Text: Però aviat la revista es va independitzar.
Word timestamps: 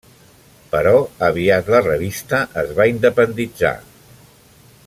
Però 0.71 0.93
aviat 1.27 1.69
la 1.75 1.83
revista 1.89 2.41
es 2.65 2.75
va 2.81 2.91
independitzar. 2.95 3.75